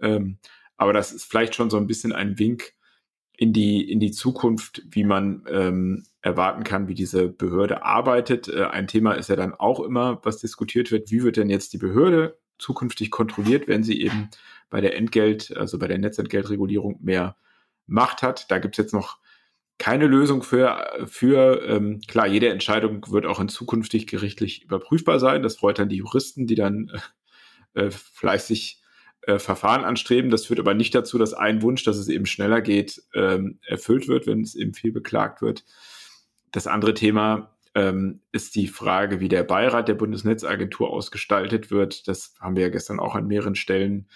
[0.00, 0.38] Ähm,
[0.76, 2.72] aber das ist vielleicht schon so ein bisschen ein Wink
[3.36, 8.48] in die, in die Zukunft, wie man ähm, erwarten kann, wie diese Behörde arbeitet.
[8.48, 11.72] Äh, ein Thema ist ja dann auch immer, was diskutiert wird, wie wird denn jetzt
[11.72, 14.30] die Behörde zukünftig kontrolliert, wenn sie eben
[14.70, 17.36] bei der Entgelt, also bei der Netzentgeltregulierung mehr
[17.86, 18.50] Macht hat.
[18.50, 19.18] Da gibt es jetzt noch
[19.78, 25.42] keine Lösung für, für ähm, klar, jede Entscheidung wird auch in zukünftig gerichtlich überprüfbar sein.
[25.42, 26.90] Das freut dann die Juristen, die dann
[27.74, 28.82] äh, äh, fleißig
[29.22, 30.30] äh, Verfahren anstreben.
[30.30, 34.08] Das führt aber nicht dazu, dass ein Wunsch, dass es eben schneller geht, ähm, erfüllt
[34.08, 35.64] wird, wenn es eben viel beklagt wird.
[36.50, 42.08] Das andere Thema ähm, ist die Frage, wie der Beirat der Bundesnetzagentur ausgestaltet wird.
[42.08, 44.08] Das haben wir ja gestern auch an mehreren Stellen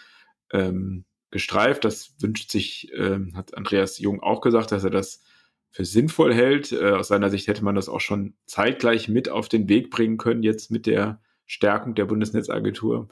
[0.53, 1.85] ähm, gestreift.
[1.85, 5.23] Das wünscht sich, ähm, hat Andreas Jung auch gesagt, dass er das
[5.71, 6.73] für sinnvoll hält.
[6.73, 10.19] Äh, aus seiner Sicht hätte man das auch schon zeitgleich mit auf den Weg bringen
[10.19, 13.09] können, jetzt mit der Stärkung der Bundesnetzagentur.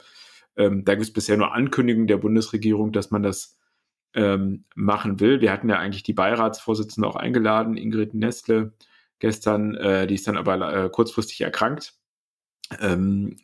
[0.55, 3.57] Ähm, da gibt es bisher nur Ankündigungen der Bundesregierung, dass man das
[4.13, 5.41] ähm, machen will.
[5.41, 8.73] Wir hatten ja eigentlich die Beiratsvorsitzende auch eingeladen, Ingrid Nestle,
[9.21, 9.75] gestern.
[9.75, 11.93] Äh, die ist dann aber äh, kurzfristig erkrankt.
[12.81, 13.37] Ähm,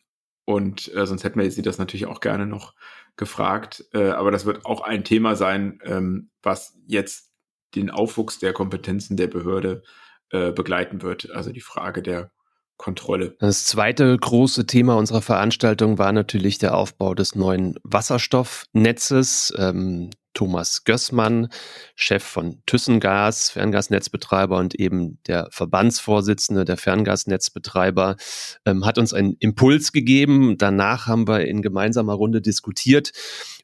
[0.46, 2.74] und äh, sonst hätten wir sie das natürlich auch gerne noch
[3.16, 3.86] gefragt.
[3.94, 7.32] Äh, aber das wird auch ein Thema sein, ähm, was jetzt
[7.76, 9.84] den Aufwuchs der Kompetenzen der Behörde
[10.32, 11.32] äh, begleiten wird.
[11.32, 12.32] Also die Frage der
[12.78, 13.36] Kontrolle.
[13.40, 19.54] Das zweite große Thema unserer Veranstaltung war natürlich der Aufbau des neuen Wasserstoffnetzes.
[19.58, 21.48] Ähm, Thomas Gößmann,
[21.96, 28.18] Chef von Thyssengas, Ferngasnetzbetreiber und eben der Verbandsvorsitzende der Ferngasnetzbetreiber,
[28.64, 30.60] ähm, hat uns einen Impuls gegeben.
[30.60, 33.14] Danach haben wir in gemeinsamer Runde diskutiert.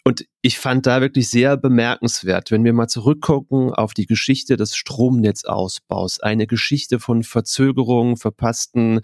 [0.05, 4.75] Und ich fand da wirklich sehr bemerkenswert, wenn wir mal zurückgucken auf die Geschichte des
[4.75, 8.99] Stromnetzausbaus, eine Geschichte von Verzögerungen, verpassten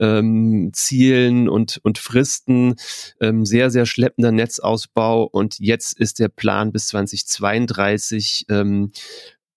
[0.00, 2.76] ähm, Zielen und, und Fristen,
[3.20, 5.24] ähm, sehr, sehr schleppender Netzausbau.
[5.24, 8.92] Und jetzt ist der Plan bis 2032 ähm,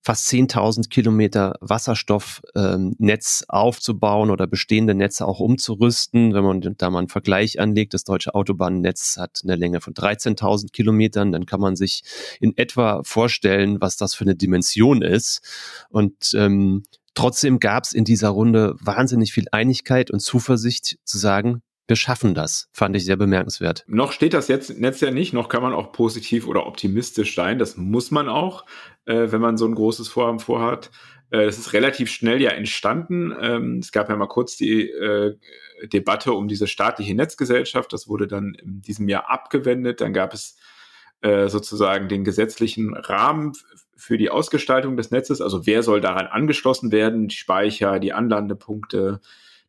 [0.02, 6.34] fast 10.000 Kilometer Wasserstoffnetz ähm, aufzubauen oder bestehende Netze auch umzurüsten.
[6.34, 10.72] Wenn man da mal einen Vergleich anlegt, das deutsche Autobahnnetz hat eine Länge von 13.000
[10.72, 12.04] Kilometern, dann kann man sich
[12.40, 15.42] in etwa vorstellen, was das für eine Dimension ist.
[15.90, 16.84] Und ähm,
[17.14, 22.34] trotzdem gab es in dieser Runde wahnsinnig viel Einigkeit und Zuversicht zu sagen, wir schaffen
[22.34, 22.70] das.
[22.72, 23.84] Fand ich sehr bemerkenswert.
[23.86, 27.60] Noch steht das jetzt Netz ja nicht, noch kann man auch positiv oder optimistisch sein.
[27.60, 28.66] Das muss man auch,
[29.04, 30.90] äh, wenn man so ein großes Vorhaben vorhat.
[31.32, 33.36] Äh, das ist relativ schnell ja entstanden.
[33.42, 35.36] Ähm, es gab ja mal kurz die äh,
[35.92, 37.92] Debatte um diese staatliche Netzgesellschaft.
[37.92, 40.00] Das wurde dann in diesem Jahr abgewendet.
[40.00, 40.56] Dann gab es
[41.20, 43.52] äh, sozusagen den gesetzlichen Rahmen
[43.98, 45.42] für die Ausgestaltung des Netzes.
[45.42, 47.28] Also wer soll daran angeschlossen werden?
[47.28, 49.20] Die Speicher, die Anlandepunkte,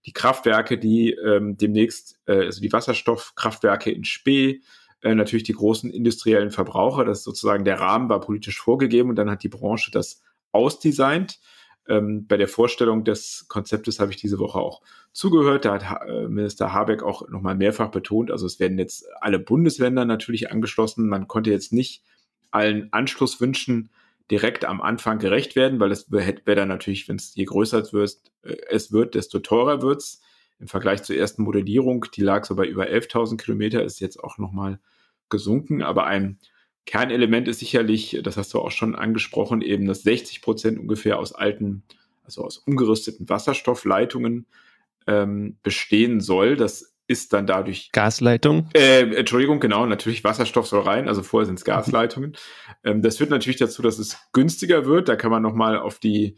[0.06, 4.60] die Kraftwerke, die ähm, demnächst, äh, also die Wasserstoffkraftwerke in Spee,
[5.02, 9.16] äh, natürlich die großen industriellen Verbraucher, das ist sozusagen der Rahmen war politisch vorgegeben und
[9.16, 11.40] dann hat die Branche das ausdesignt.
[11.88, 15.64] Ähm, bei der Vorstellung des Konzeptes habe ich diese Woche auch zugehört.
[15.64, 19.38] Da hat ha äh, Minister Habeck auch nochmal mehrfach betont, also es werden jetzt alle
[19.38, 21.08] Bundesländer natürlich angeschlossen.
[21.08, 22.04] Man konnte jetzt nicht
[22.52, 23.90] allen Anschlusswünschen
[24.32, 27.92] direkt am Anfang gerecht werden, weil es wäre dann natürlich, wenn es je größer es
[27.92, 30.22] wird, äh, es wird, desto teurer wird's.
[30.58, 34.38] Im Vergleich zur ersten Modellierung, die lag so bei über 11.000 Kilometer, ist jetzt auch
[34.38, 34.80] nochmal
[35.28, 35.82] gesunken.
[35.82, 36.38] Aber ein
[36.86, 41.34] Kernelement ist sicherlich, das hast du auch schon angesprochen, eben, dass 60 Prozent ungefähr aus
[41.34, 41.82] alten,
[42.24, 44.46] also aus umgerüsteten Wasserstoffleitungen
[45.06, 46.56] ähm, bestehen soll.
[46.56, 47.90] Das ist dann dadurch.
[47.92, 48.68] Gasleitung?
[48.74, 52.36] Äh, Entschuldigung, genau, natürlich Wasserstoff soll rein, also vorher sind es Gasleitungen.
[52.82, 55.08] ähm, das führt natürlich dazu, dass es günstiger wird.
[55.08, 56.36] Da kann man nochmal auf die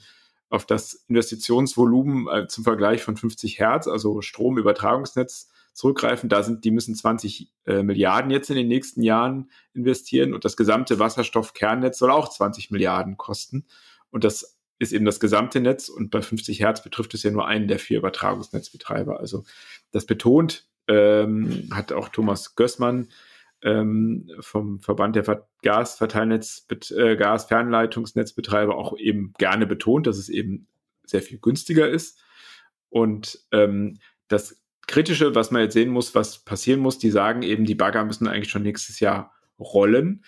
[0.50, 6.28] auf das Investitionsvolumen äh, zum Vergleich von 50 Hertz, also Stromübertragungsnetz, zurückgreifen.
[6.28, 10.56] Da sind, die müssen 20 äh, Milliarden jetzt in den nächsten Jahren investieren und das
[10.56, 13.66] gesamte Wasserstoffkernnetz soll auch 20 Milliarden kosten.
[14.10, 17.46] Und das ist eben das gesamte Netz und bei 50 Hertz betrifft es ja nur
[17.46, 19.20] einen der vier Übertragungsnetzbetreiber.
[19.20, 19.44] Also
[19.92, 23.08] das betont, ähm, hat auch Thomas Gößmann
[23.62, 30.66] ähm, vom Verband der Ver Gasverteilnetz, äh, Gasfernleitungsnetzbetreiber auch eben gerne betont, dass es eben
[31.04, 32.20] sehr viel günstiger ist.
[32.90, 37.64] Und ähm, das Kritische, was man jetzt sehen muss, was passieren muss, die sagen eben,
[37.64, 40.24] die Bagger müssen eigentlich schon nächstes Jahr rollen.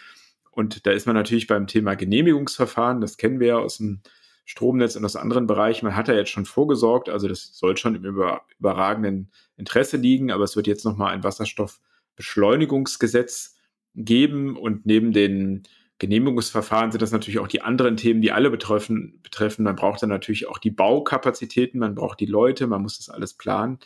[0.51, 4.01] Und da ist man natürlich beim Thema Genehmigungsverfahren, das kennen wir ja aus dem
[4.47, 5.85] Stromnetz und aus anderen Bereichen.
[5.85, 10.31] Man hat da jetzt schon vorgesorgt, also das soll schon im über, überragenden Interesse liegen,
[10.31, 13.57] aber es wird jetzt nochmal ein Wasserstoffbeschleunigungsgesetz
[13.95, 15.65] geben und neben den
[15.99, 19.19] Genehmigungsverfahren sind das natürlich auch die anderen Themen, die alle betreffen.
[19.23, 19.65] betreffen.
[19.65, 23.35] Man braucht dann natürlich auch die Baukapazitäten, man braucht die Leute, man muss das alles
[23.35, 23.81] planen.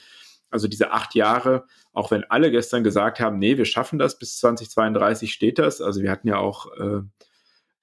[0.50, 4.38] Also diese acht Jahre, auch wenn alle gestern gesagt haben, nee, wir schaffen das, bis
[4.40, 5.80] 2032 steht das.
[5.80, 7.00] Also wir hatten ja auch äh,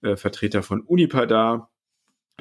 [0.08, 1.70] äh, Vertreter von Unipa da,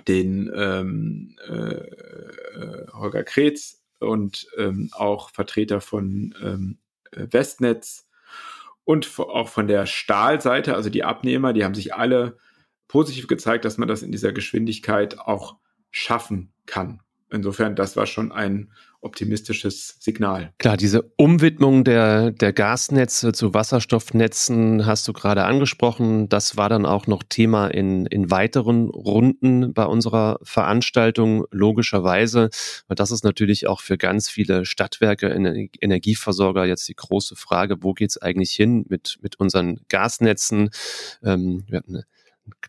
[0.06, 6.78] den ähm, äh, äh Holger Kretz und ähm, auch Vertreter von ähm,
[7.12, 8.06] Westnetz
[8.84, 12.38] und auch von der Stahlseite, also die Abnehmer, die haben sich alle
[12.88, 15.56] positiv gezeigt, dass man das in dieser Geschwindigkeit auch
[15.90, 17.00] schaffen kann.
[17.30, 18.70] Insofern, das war schon ein
[19.06, 20.52] optimistisches Signal.
[20.58, 26.28] Klar, diese Umwidmung der, der Gasnetze zu Wasserstoffnetzen hast du gerade angesprochen.
[26.28, 32.50] Das war dann auch noch Thema in, in weiteren Runden bei unserer Veranstaltung, logischerweise.
[32.88, 35.28] Weil das ist natürlich auch für ganz viele Stadtwerke,
[35.80, 40.70] Energieversorger jetzt die große Frage, wo geht's eigentlich hin mit, mit unseren Gasnetzen?
[41.22, 42.02] Ähm, wir hatten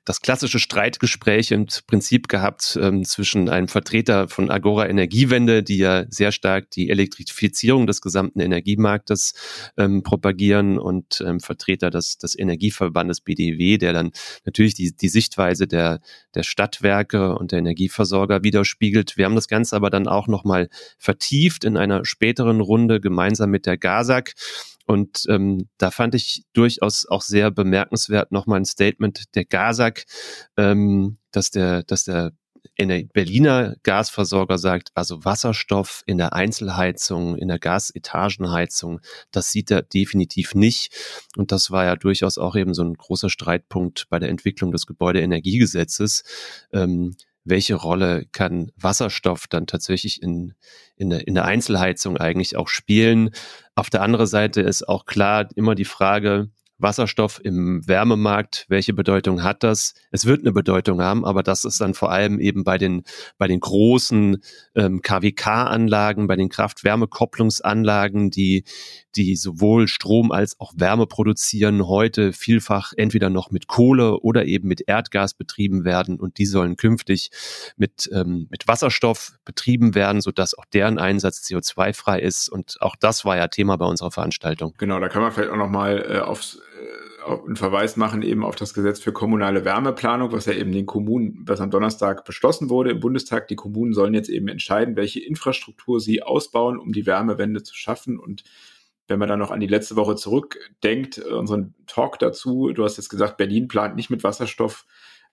[0.06, 6.06] das klassische Streitgespräch im Prinzip gehabt ähm, zwischen einem Vertreter von Agora Energiewende, die ja
[6.10, 9.34] sehr stark die Elektrifizierung des gesamten Energiemarktes
[9.78, 14.12] ähm, propagieren und ähm, Vertreter des, des Energieverbandes BDW, der dann
[14.46, 16.00] natürlich die, die Sichtweise der,
[16.36, 19.18] der Stadtwerke und der Energieversorger widerspiegelt.
[19.18, 23.66] Wir haben das Ganze aber dann auch nochmal vertieft in einer späteren Runde gemeinsam mit
[23.66, 24.34] der GASAG
[24.88, 30.06] und ähm, da fand ich durchaus auch sehr bemerkenswert nochmal ein Statement der GASAG,
[30.56, 32.32] ähm, dass der, dass der
[32.78, 40.56] Berliner Gasversorger sagt, also Wasserstoff in der Einzelheizung, in der Gasetagenheizung, das sieht er definitiv
[40.56, 40.94] nicht.
[41.36, 44.86] Und das war ja durchaus auch eben so ein großer Streitpunkt bei der Entwicklung des
[44.86, 46.24] Gebäudeenergiegesetzes.
[46.72, 47.16] Ähm,
[47.50, 50.54] welche Rolle kann Wasserstoff dann tatsächlich in,
[50.96, 53.32] in, der, in der Einzelheizung eigentlich auch spielen.
[53.76, 59.44] Auf der anderen Seite ist auch klar immer die Frage, Wasserstoff im Wärmemarkt, welche Bedeutung
[59.44, 59.94] hat das?
[60.12, 63.04] Es wird eine Bedeutung haben, aber das ist dann vor allem eben bei den,
[63.38, 64.38] bei den großen
[64.76, 68.64] ähm, KWK-Anlagen, bei den Kraft-Wärme-Kopplungsanlagen, die,
[69.16, 74.68] die sowohl Strom als auch Wärme produzieren, heute vielfach entweder noch mit Kohle oder eben
[74.68, 77.32] mit Erdgas betrieben werden und die sollen künftig
[77.76, 83.26] mit, ähm, mit Wasserstoff betrieben werden, sodass auch deren Einsatz CO2-frei ist und auch das
[83.26, 84.74] war ja Thema bei unserer Veranstaltung.
[84.78, 86.60] Genau, da kann man vielleicht auch nochmal äh, aufs
[87.46, 91.44] einen Verweis machen eben auf das Gesetz für kommunale Wärmeplanung, was ja eben den Kommunen,
[91.46, 93.48] was am Donnerstag beschlossen wurde im Bundestag.
[93.48, 98.18] Die Kommunen sollen jetzt eben entscheiden, welche Infrastruktur sie ausbauen, um die Wärmewende zu schaffen.
[98.18, 98.44] Und
[99.08, 103.10] wenn man dann noch an die letzte Woche zurückdenkt, unseren Talk dazu, du hast jetzt
[103.10, 104.86] gesagt, Berlin plant nicht mit Wasserstoff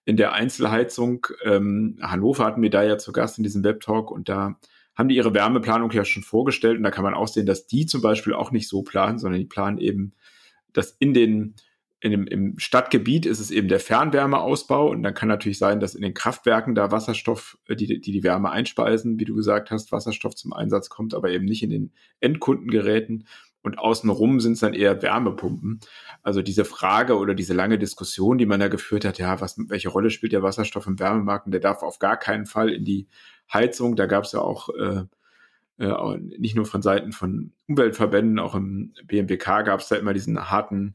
[0.05, 1.27] in der Einzelheizung.
[1.45, 4.59] Ähm, Hannover hatten wir da ja zu Gast in diesem Webtalk und da
[4.95, 7.87] haben die ihre Wärmeplanung ja schon vorgestellt und da kann man auch sehen, dass die
[7.87, 10.13] zum Beispiel auch nicht so planen, sondern die planen eben,
[10.75, 11.55] dass in den
[12.01, 15.95] in dem, im Stadtgebiet ist es eben der Fernwärmeausbau und dann kann natürlich sein, dass
[15.95, 19.91] in den Kraftwerken da Wasserstoff, äh, die, die die Wärme einspeisen, wie du gesagt hast,
[19.91, 23.27] Wasserstoff zum Einsatz kommt, aber eben nicht in den Endkundengeräten
[23.65, 25.81] und außenrum sind es dann eher Wärmepumpen.
[26.23, 29.89] Also diese Frage oder diese lange Diskussion, die man da geführt hat, ja, was, welche
[29.89, 31.47] Rolle spielt der Wasserstoff im Wärmemarkt?
[31.47, 33.09] Und der darf auf gar keinen Fall in die
[33.51, 33.97] Heizung.
[33.97, 35.05] Da gab es ja auch äh,
[35.79, 40.51] äh, nicht nur von Seiten von Umweltverbänden, auch im BMWK gab es da immer diesen
[40.51, 40.95] harten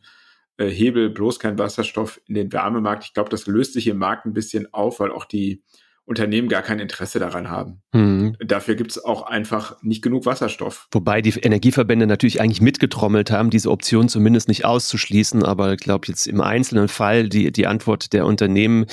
[0.58, 3.04] äh, Hebel, bloß kein Wasserstoff in den Wärmemarkt.
[3.06, 5.64] Ich glaube, das löst sich im Markt ein bisschen auf, weil auch die
[6.10, 7.84] Unternehmen gar kein Interesse daran haben.
[7.94, 8.36] Mhm.
[8.44, 10.88] Dafür gibt es auch einfach nicht genug Wasserstoff.
[10.92, 15.44] Wobei die Energieverbände natürlich eigentlich mitgetrommelt haben, diese Option zumindest nicht auszuschließen.
[15.44, 18.88] Aber ich glaube, jetzt im einzelnen Fall, die, die Antwort der Unternehmen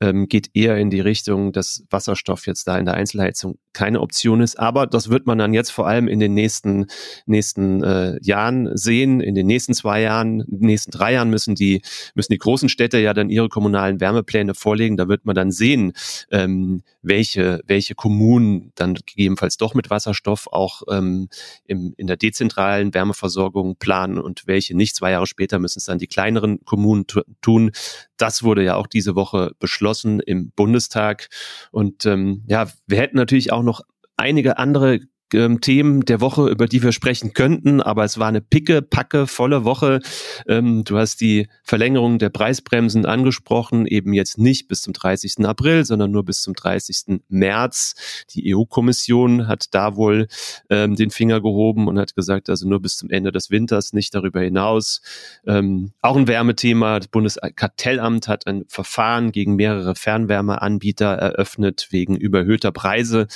[0.00, 4.40] ähm, geht eher in die Richtung, dass Wasserstoff jetzt da in der Einzelheizung keine Option
[4.40, 4.58] ist.
[4.58, 6.86] Aber das wird man dann jetzt vor allem in den nächsten,
[7.26, 9.20] nächsten äh, Jahren sehen.
[9.20, 11.82] In den nächsten zwei Jahren, nächsten drei Jahren müssen die,
[12.14, 14.96] müssen die großen Städte ja dann ihre kommunalen Wärmepläne vorlegen.
[14.96, 15.92] Da wird man dann sehen,
[16.30, 16.61] ähm,
[17.02, 21.28] welche, welche Kommunen dann gegebenenfalls doch mit Wasserstoff auch ähm,
[21.64, 24.96] im, in der dezentralen Wärmeversorgung planen und welche nicht.
[24.96, 27.06] Zwei Jahre später müssen es dann die kleineren Kommunen
[27.40, 27.72] tun.
[28.16, 31.28] Das wurde ja auch diese Woche beschlossen im Bundestag.
[31.70, 33.82] Und ähm, ja, wir hätten natürlich auch noch
[34.16, 35.00] einige andere
[35.34, 39.26] ähm, Themen der Woche, über die wir sprechen könnten, aber es war eine picke, packe,
[39.26, 40.00] volle Woche.
[40.46, 45.44] Ähm, du hast die Verlängerung der Preisbremsen angesprochen, eben jetzt nicht bis zum 30.
[45.46, 47.22] April, sondern nur bis zum 30.
[47.28, 48.24] März.
[48.30, 50.28] Die EU-Kommission hat da wohl
[50.70, 54.14] ähm, den Finger gehoben und hat gesagt, also nur bis zum Ende des Winters, nicht
[54.14, 55.00] darüber hinaus.
[55.46, 56.98] Ähm, auch ein Wärmethema.
[56.98, 63.26] Das Bundeskartellamt hat ein Verfahren gegen mehrere Fernwärmeanbieter eröffnet wegen überhöhter Preise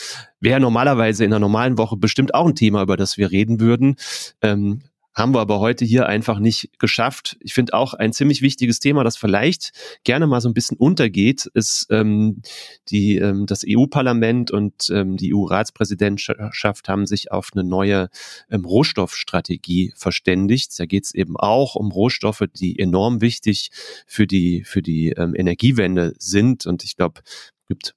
[0.41, 3.97] wäre normalerweise in einer normalen Woche bestimmt auch ein Thema, über das wir reden würden.
[4.43, 4.83] Ähm,
[5.17, 7.39] haben wir aber heute hier einfach nicht geschafft.
[7.41, 9.73] Ich finde auch ein ziemlich wichtiges Thema, das vielleicht
[10.05, 12.43] gerne mal so ein bisschen untergeht, ist ähm,
[12.91, 18.11] die, ähm, das EU-Parlament und ähm, die EU-Ratspräsidentschaft haben sich auf eine neue
[18.51, 20.79] ähm, Rohstoffstrategie verständigt.
[20.79, 23.71] Da geht es eben auch um Rohstoffe, die enorm wichtig
[24.07, 26.67] für die für die ähm, Energiewende sind.
[26.67, 27.23] Und ich glaube,
[27.69, 27.95] gibt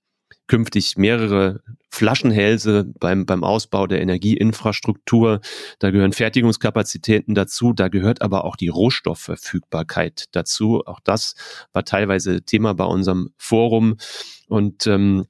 [0.50, 5.40] künftig mehrere Flaschenhälse beim, beim Ausbau der Energieinfrastruktur.
[5.80, 10.84] Da gehören Fertigungskapazitäten dazu, da gehört aber auch die Rohstoffverfügbarkeit dazu.
[10.86, 11.36] Auch das
[11.72, 13.98] war teilweise Thema bei unserem Forum.
[14.48, 15.28] Und ähm,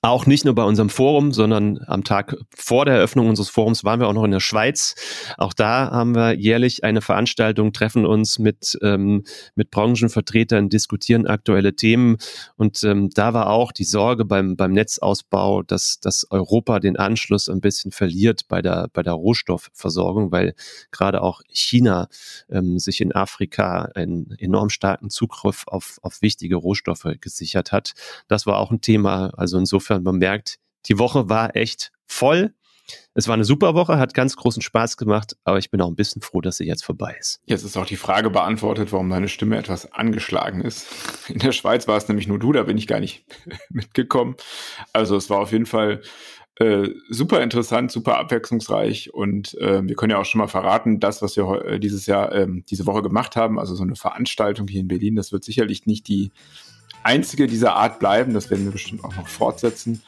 [0.00, 3.98] auch nicht nur bei unserem Forum, sondern am Tag vor der Eröffnung unseres Forums waren
[3.98, 4.94] wir auch noch in der Schweiz.
[5.38, 9.24] Auch da haben wir jährlich eine Veranstaltung, treffen uns mit, ähm,
[9.56, 12.18] mit Branchenvertretern, diskutieren aktuelle Themen.
[12.54, 17.48] Und ähm, da war auch die Sorge beim, beim Netzausbau, dass, dass Europa den Anschluss
[17.48, 20.54] ein bisschen verliert bei der, bei der Rohstoffversorgung, weil
[20.92, 22.06] gerade auch China
[22.48, 27.94] ähm, sich in Afrika einen enorm starken Zugriff auf, auf wichtige Rohstoffe gesichert hat.
[28.28, 29.32] Das war auch ein Thema.
[29.36, 32.54] Also insofern insofern, man merkt, die Woche war echt voll.
[33.12, 35.96] Es war eine super Woche, hat ganz großen Spaß gemacht, aber ich bin auch ein
[35.96, 37.40] bisschen froh, dass sie jetzt vorbei ist.
[37.44, 40.86] Jetzt ist auch die Frage beantwortet, warum deine Stimme etwas angeschlagen ist.
[41.28, 43.26] In der Schweiz war es nämlich nur du, da bin ich gar nicht
[43.70, 44.36] mitgekommen.
[44.92, 46.00] Also es war auf jeden Fall
[46.56, 51.20] äh, super interessant, super abwechslungsreich und äh, wir können ja auch schon mal verraten, das,
[51.20, 54.80] was wir äh, dieses Jahr, ähm, diese Woche gemacht haben, also so eine Veranstaltung hier
[54.80, 56.30] in Berlin, das wird sicherlich nicht die
[57.08, 58.34] einzige dieser Art bleiben.
[58.34, 60.02] Das werden wir bestimmt auch noch fortsetzen.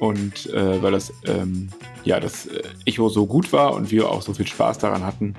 [0.00, 1.68] Und äh, weil das, ähm,
[2.04, 5.36] ja, das äh, Echo so gut war und wir auch so viel Spaß daran hatten,